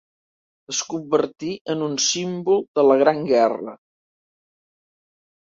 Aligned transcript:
Es 0.71 0.77
convertí 0.93 1.49
en 1.73 1.83
un 1.89 1.93
símbol 2.05 2.65
de 2.81 2.87
la 2.89 2.97
Gran 3.03 3.23
Guerra. 3.29 3.77